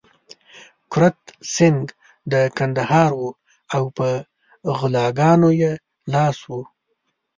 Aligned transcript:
کرت 0.91 1.19
سېنګ 1.53 1.81
د 2.31 2.33
کندهار 2.57 3.11
وو 3.19 3.29
او 3.75 3.83
په 3.97 4.07
غلاګانو 4.77 5.49
يې 5.61 5.73
لاس 6.13 6.37
و. 6.49 6.53